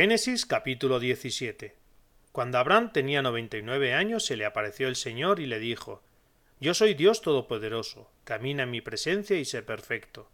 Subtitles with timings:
[0.00, 1.74] Génesis capítulo 17
[2.30, 6.04] Cuando Abraham tenía noventa y nueve años se le apareció el Señor y le dijo
[6.60, 10.30] Yo soy Dios Todopoderoso, camina en mi presencia y sé perfecto.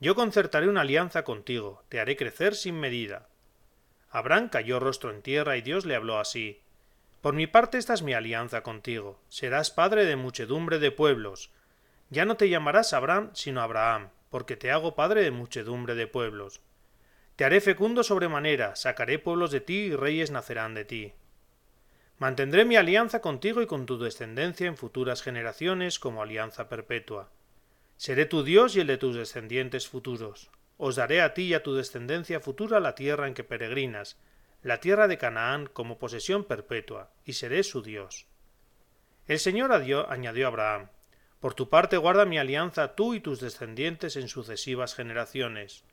[0.00, 3.28] Yo concertaré una alianza contigo, te haré crecer sin medida.
[4.10, 6.60] Abraham cayó rostro en tierra y Dios le habló así
[7.20, 11.52] Por mi parte esta es mi alianza contigo, serás padre de muchedumbre de pueblos.
[12.10, 16.62] Ya no te llamarás Abraham sino Abraham, porque te hago padre de muchedumbre de pueblos
[17.38, 21.12] te haré fecundo sobremanera, sacaré pueblos de ti y reyes nacerán de ti.
[22.18, 27.30] Mantendré mi alianza contigo y con tu descendencia en futuras generaciones como alianza perpetua.
[27.96, 30.50] Seré tu Dios y el de tus descendientes futuros.
[30.78, 34.18] Os daré a ti y a tu descendencia futura la tierra en que peregrinas,
[34.64, 38.26] la tierra de Canaán como posesión perpetua, y seré su Dios.
[39.28, 40.88] El Señor añadió a Abraham,
[41.38, 45.84] Por tu parte guarda mi alianza tú y tus descendientes en sucesivas generaciones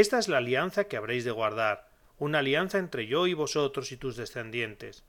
[0.00, 3.96] esta es la alianza que habréis de guardar, una alianza entre yo y vosotros y
[3.96, 5.04] tus descendientes.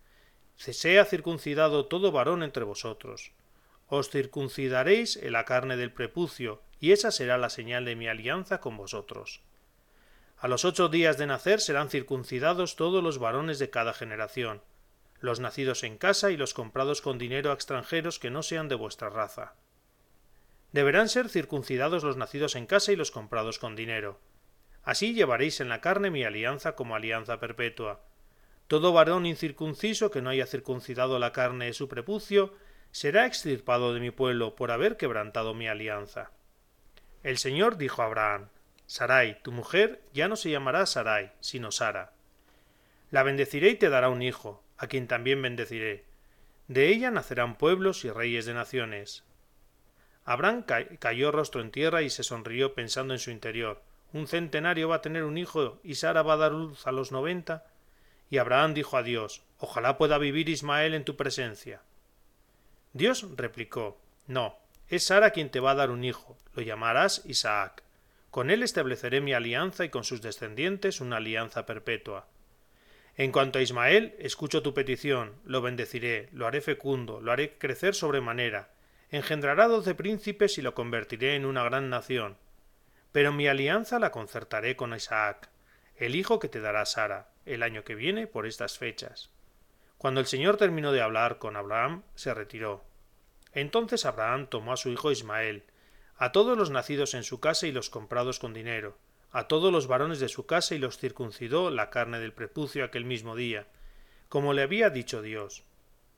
[0.56, 3.32] Se sea circuncidado todo varón entre vosotros.
[3.88, 8.60] Os circuncidaréis en la carne del prepucio, y esa será la señal de mi alianza
[8.60, 9.42] con vosotros.
[10.38, 14.62] A los ocho días de nacer serán circuncidados todos los varones de cada generación,
[15.20, 18.76] los nacidos en casa y los comprados con dinero a extranjeros que no sean de
[18.76, 19.56] vuestra raza.
[20.72, 24.20] Deberán ser circuncidados los nacidos en casa y los comprados con dinero.
[24.88, 28.00] Así llevaréis en la carne mi alianza como alianza perpetua.
[28.68, 32.54] Todo varón incircunciso que no haya circuncidado la carne de su prepucio
[32.92, 36.32] será extirpado de mi pueblo por haber quebrantado mi alianza.
[37.22, 38.48] El Señor dijo a Abraham
[38.86, 42.14] Sarai, tu mujer, ya no se llamará Sarai, sino Sara.
[43.12, 46.06] La bendeciré y te dará un hijo, a quien también bendeciré.
[46.70, 49.26] De ella nacerán pueblos y reyes de naciones.
[50.24, 54.98] Abraham cayó rostro en tierra y se sonrió pensando en su interior un centenario va
[54.98, 57.66] a tener un hijo y Sara va a dar luz a los noventa.
[58.30, 61.82] Y Abraham dijo a Dios, Ojalá pueda vivir Ismael en tu presencia.
[62.94, 67.84] Dios replicó, No, es Sara quien te va a dar un hijo, lo llamarás Isaac.
[68.32, 72.28] Con él estableceré mi alianza y con sus descendientes una alianza perpetua.
[73.16, 77.96] En cuanto a Ismael, escucho tu petición, lo bendeciré, lo haré fecundo, lo haré crecer
[77.96, 78.70] sobremanera,
[79.10, 82.38] engendrará doce príncipes y lo convertiré en una gran nación
[83.12, 85.50] pero mi alianza la concertaré con Isaac,
[85.96, 89.32] el hijo que te dará Sara, el año que viene por estas fechas.
[89.98, 92.84] Cuando el Señor terminó de hablar con Abraham, se retiró.
[93.54, 95.64] Entonces Abraham tomó a su hijo Ismael,
[96.18, 98.98] a todos los nacidos en su casa y los comprados con dinero,
[99.32, 103.06] a todos los varones de su casa y los circuncidó la carne del prepucio aquel
[103.06, 103.68] mismo día,
[104.30, 105.64] como le había dicho Dios.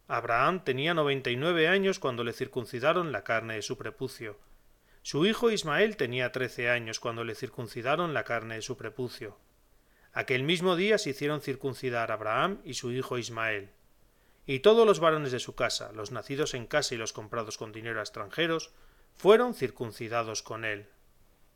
[0.07, 4.39] Abraham tenía noventa y nueve años cuando le circuncidaron la carne de su prepucio,
[5.01, 9.37] su hijo Ismael tenía trece años cuando le circuncidaron la carne de su prepucio.
[10.11, 13.69] Aquel mismo día se hicieron circuncidar Abraham y su hijo Ismael.
[14.45, 17.71] Y todos los varones de su casa, los nacidos en casa y los comprados con
[17.71, 18.71] dinero a extranjeros,
[19.15, 20.87] fueron circuncidados con él.